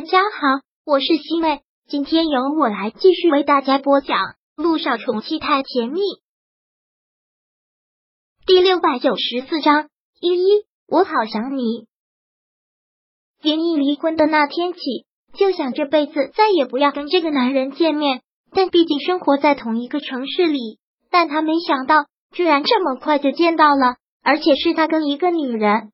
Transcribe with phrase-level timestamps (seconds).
[0.00, 4.16] 大家好，我是西妹，今天由我来继续为大家播讲
[4.56, 6.00] 《路上宠妻太甜蜜》
[8.46, 9.90] 第六百九十四章。
[10.18, 11.86] 依依，我好想你。
[13.42, 14.80] 林毅离婚的那天起，
[15.34, 18.22] 就想这辈子再也不要跟这个男人见面。
[18.52, 20.78] 但毕竟生活在同一个城市里，
[21.10, 25.92] 但他没想到，居然这么快就见到了，而且是他跟一个女人。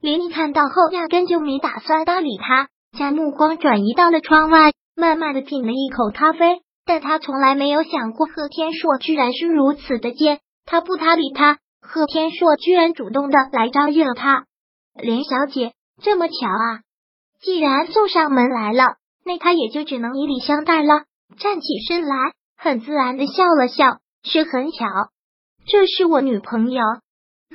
[0.00, 2.68] 林毅看到后，压根就没打算搭理他。
[2.96, 6.60] 将目光转移到了窗外，慢慢的品了一口咖啡。
[6.84, 10.40] 但他从来没有想过贺天硕居然是如此的贱。
[10.64, 14.46] 他不搭理他，贺天硕居然主动的来招惹他。
[14.94, 16.80] 连小姐，这么巧啊！
[17.40, 21.04] 既然送上门来了，那他也就只能以礼相待了。
[21.38, 24.86] 站起身来，很自然的笑了笑，是很巧，
[25.66, 26.82] 这是我女朋友。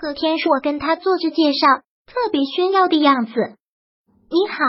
[0.00, 1.66] 贺天硕跟他做着介绍，
[2.06, 3.32] 特别炫耀的样子。
[4.30, 4.64] 你好。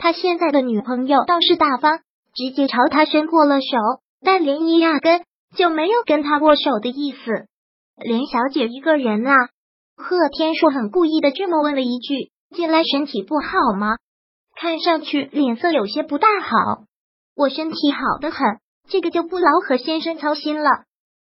[0.00, 1.98] 他现在的女朋友倒是大方，
[2.34, 3.76] 直接朝他伸过了手，
[4.24, 7.46] 但连依压根就没有跟他握手的意思。
[7.96, 9.34] 连小姐一个人啊？
[9.96, 13.98] 贺天硕很故意的这么问了一句：“近来身体不好吗？
[14.56, 16.84] 看上去脸色有些不大好。”
[17.36, 20.70] 我身体好的很，这个就不劳何先生操心了。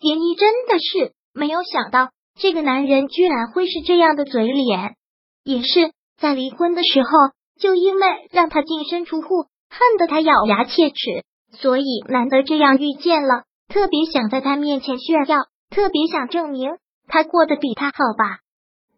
[0.00, 4.94] 连依真的是没有想到，这个男人居然会是这样的嘴脸，
[5.42, 7.08] 也是在离婚的时候。
[7.58, 11.24] 就因为让他净身出户，恨得他咬牙切齿，
[11.56, 15.38] 所以难得这样遇见了，特别想在他面前炫耀，
[15.70, 16.76] 特别想证明
[17.08, 18.38] 他过得比他好吧？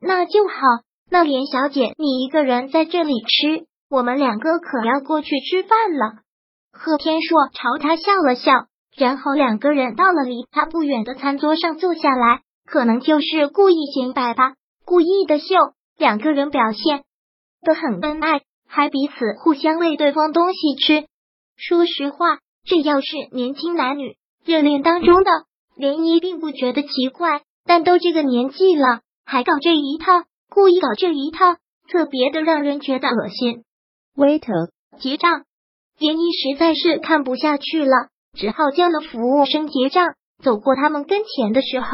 [0.00, 0.54] 那就好。
[1.10, 6.22] 那连小姐，你一个人在这里吃，我们两个可要过去吃饭了。
[6.72, 8.50] 贺天硕朝他笑了笑，
[8.96, 14.54] 然后两个人到了离他不远的餐桌上坐下来，可能就是故意显摆吧，
[14.86, 15.54] 故意的秀，
[15.98, 17.04] 两个人表现
[17.64, 18.42] 的很恩爱。
[18.66, 21.06] 还彼此互相喂对方东西吃。
[21.56, 25.30] 说实话，这要是年轻男女热恋当中的，
[25.78, 27.42] 涟漪并不觉得奇怪。
[27.64, 31.54] 但都这个年纪了，还搞这一套，故意搞这一套，
[31.88, 33.62] 特别的让人觉得恶心。
[34.16, 35.44] Waiter，结账。
[36.00, 40.14] 涟漪实在是看不下去了，只好叫了服务生结账。
[40.42, 41.88] 走过他们跟前的时候，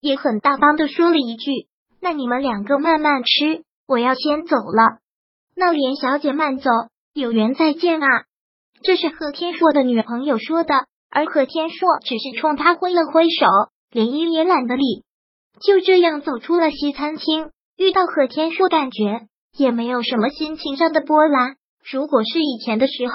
[0.00, 1.68] 也很大方的说了一句
[2.02, 4.98] ：“那你们两个慢慢吃，我要先走了。”
[5.56, 6.70] 那连小姐慢走，
[7.12, 8.06] 有缘再见啊！
[8.82, 10.74] 这是贺天硕的女朋友说的，
[11.10, 13.46] 而贺天硕只是冲他挥了挥手，
[13.90, 15.04] 连依也懒得理。
[15.60, 21.56] 就这样走出了西餐厅，遇到贺天硕，感觉也没有什么心情上的波澜。
[21.88, 23.14] 如果是以前的时候，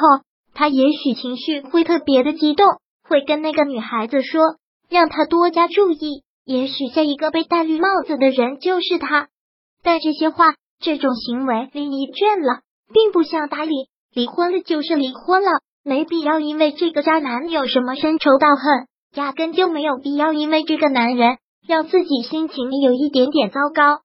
[0.54, 2.66] 他也许情绪会特别的激动，
[3.04, 4.42] 会跟那个女孩子说，
[4.90, 6.24] 让她多加注意。
[6.46, 9.28] 也许下一个被戴绿帽子的人就是他。
[9.84, 10.56] 但这些话。
[10.80, 12.62] 这种行为令你倦了，
[12.94, 13.90] 并不想搭理。
[14.14, 15.50] 离婚了就是离婚了，
[15.84, 21.38] 没必要因为这个渣男有什么深仇大恨，压根就没有必要因为这个男人
[21.68, 24.00] 让自己心情有一点点糟糕。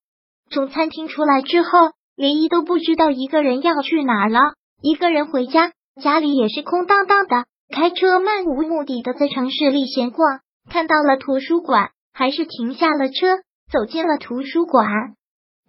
[0.51, 1.69] 从餐厅出来之后，
[2.17, 4.41] 连依都不知道一个人要去哪了，
[4.83, 7.47] 一个人回家，家里也是空荡荡的。
[7.75, 10.41] 开车漫无目的的在城市里闲逛，
[10.71, 13.39] 看到了图书馆，还是停下了车，
[13.73, 14.87] 走进了图书馆。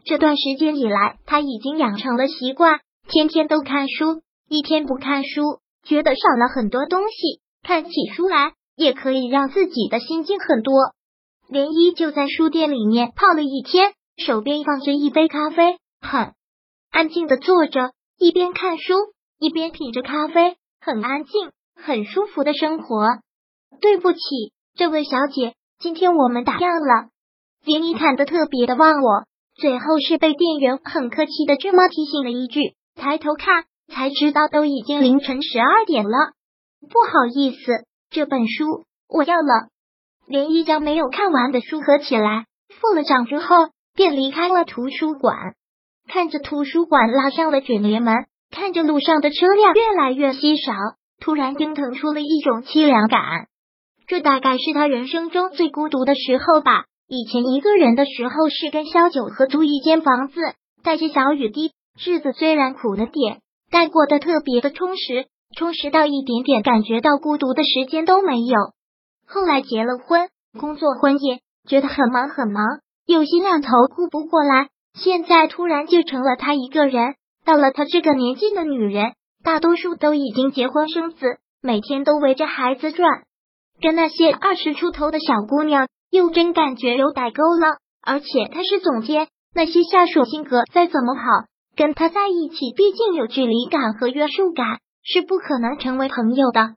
[0.06, 4.22] 这段时间以来，他已经养成了习惯，天天都看书。
[4.48, 5.42] 一天不看书，
[5.84, 7.42] 觉得少了很多东西。
[7.64, 10.76] 看起书来，也可以让自己的心静很多。
[11.50, 16.36] 涟漪就在书店里面泡了一天，手边放着一杯咖啡，很
[16.92, 18.94] 安静的坐着，一边看书
[19.40, 23.08] 一边品着咖啡，很安静，很舒服的生活。
[23.82, 24.20] 对不起，
[24.76, 27.10] 这位小姐，今天我们打烊了。
[27.66, 29.26] 涟漪看的特别的忘我。
[29.58, 36.34] 最后是被店员很客气的这么提醒了一句，抬头看才知道都已经凌晨十二点了。
[36.82, 39.70] 不好意思，这本书我要了。
[40.28, 42.46] 连一张没有看完的书合起来，
[42.82, 45.36] 付了账之后便离开了图书馆。
[46.08, 48.14] 看着图书馆拉上了卷帘门，
[48.52, 50.74] 看着路上的车辆越来越稀少，
[51.22, 53.22] 突然心疼出了一种凄凉感。
[54.08, 56.86] 这大概是他人生中最孤独的时候吧。
[57.08, 60.42] 以前一个人的时候是跟萧九合租一间房子，
[60.84, 61.72] 带着小雨滴，
[62.04, 68.58] 日子虽然苦了点，但过得特别的充实，充实到一点点感觉到孤独的时间都没有。
[69.28, 70.30] 后来结了婚，
[70.60, 72.66] 工作婚宴，觉得很忙很忙，
[73.06, 74.70] 有心两头顾不过来。
[75.00, 77.16] 现在突然就成了他一个人。
[77.46, 79.14] 到了他这个年纪的女人，
[79.44, 83.26] 大多数都已经结婚生子，每天都围着孩子转，
[83.80, 85.88] 跟那些二十出头的小姑娘。
[86.16, 91.22] 又真感觉有代沟了，而且他是总监，那些下属性格再怎么好，
[91.76, 96.76] 跟他在一起，毕竟有距离感和约束感，是不可能成为朋友的。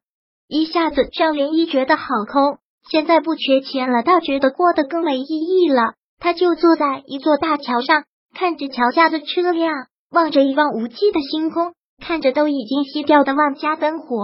[0.49, 2.59] 一下子让涟漪觉得好空，
[2.91, 5.95] 现在不缺钱了，倒觉得过得更没意义了。
[6.19, 8.05] 他就坐在一座大桥上，
[8.35, 9.73] 看着桥下的车辆，
[10.11, 14.17] 望着一望无际的星空，看着都已经熄掉的万家灯火，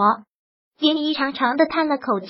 [0.81, 2.29] 林一长长的叹了口气。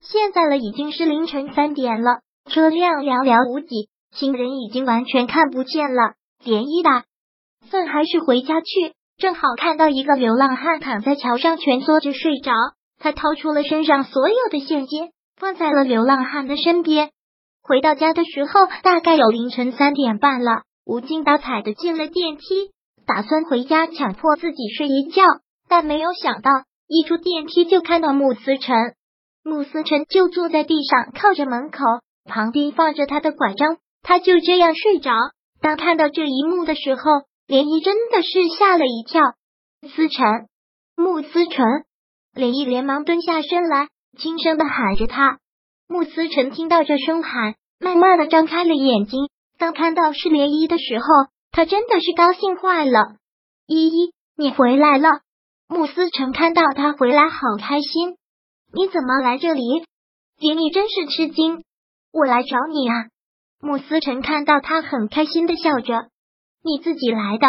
[0.00, 2.20] 现在了，已经是凌晨三点了，
[2.50, 6.14] 车辆寥寥无几，行人已经完全看不见了。
[6.44, 7.04] 涟漪打
[7.70, 12.52] 算还是回家去，正好看到一个流浪汉躺在桥上蜷缩着睡着，
[12.98, 17.10] 他掏出了身上所有的现金，放在了流浪汉的身边。
[17.62, 20.62] 回到家的时候，大概有凌晨三点半了。
[20.84, 22.44] 无精打采的进了电梯，
[23.06, 25.22] 打算回家强迫自己睡一觉，
[25.66, 26.50] 但没有想到
[26.86, 28.76] 一出电梯就看到穆思辰。
[29.42, 31.78] 穆思辰就坐在地上，靠着门口，
[32.24, 35.12] 旁边放着他的拐杖，他就这样睡着。
[35.60, 37.02] 当看到这一幕的时候，
[37.46, 39.22] 涟漪真的是吓了一跳。
[39.94, 40.48] 思辰，
[40.96, 41.64] 穆思辰，
[42.34, 43.88] 涟漪连忙蹲下身来，
[44.18, 45.38] 轻声的喊着他。
[45.86, 49.28] 穆思辰听到这声喊，慢慢的张开了眼睛。
[49.58, 51.06] 当看到是涟漪的时候，
[51.50, 53.16] 他真的是高兴坏了。
[53.66, 55.20] 依依，你回来了。
[55.68, 58.16] 穆思辰看到他回来，好开心。
[58.72, 59.62] 你怎么来这里？
[60.40, 61.62] 涟漪真是吃惊。
[62.14, 62.94] 我来找你啊。
[63.60, 66.06] 穆思辰看到他，很开心的笑着。
[66.62, 67.48] 你自己来的？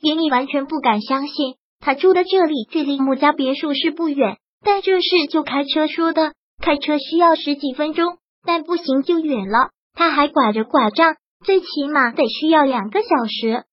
[0.00, 1.56] 涟漪完全不敢相信。
[1.80, 6.32] 他住的这里距离穆家别墅是不远，但这事就开车说的。
[6.62, 9.70] 开车需要十几分钟，但步行就远了。
[9.94, 13.64] 他还拐着拐杖，最起码得需要两个小时。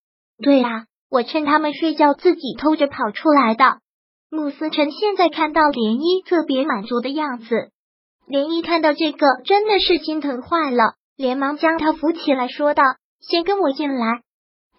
[0.42, 3.78] 对啊，我趁他们睡觉，自己偷着跑出来的。
[4.32, 7.72] 穆思辰现在看到涟漪特别满足的样子，
[8.28, 12.84] 涟漪看到这个真的是心疼坏了，连忙将他扶起来，说道
[13.22, 14.22] ：“先跟我进来。”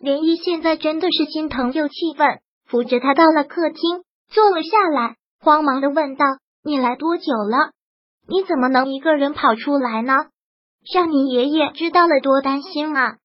[0.02, 6.24] 涟漪现在真的是心疼又气愤，扶着他到了客厅，坐了下来，慌忙的问道
[6.64, 7.70] ：“你来多久了？”
[8.28, 10.12] 你怎么能一个人跑出来呢？
[10.92, 13.16] 让你爷爷知道了多担心啊！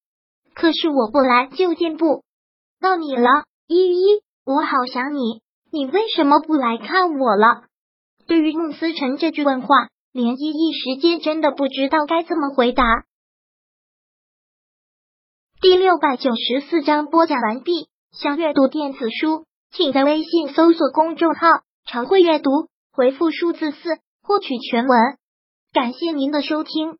[0.54, 2.22] 可是我不来就见不
[2.80, 5.42] 到你了，依依，我好想你，
[5.72, 7.64] 你为什么不来看我了？
[8.28, 12.84] 对于穆思成这句问话，连依一时间真的不知道该怎么回答。
[15.60, 17.88] 第六百九十四章播讲完毕。
[18.12, 21.48] 想阅读电子书，请在微信搜索公众号
[21.88, 22.50] “常会阅读”，
[22.92, 23.98] 回复数字四。
[24.22, 25.18] 获取全文，
[25.72, 26.98] 感谢您的收听。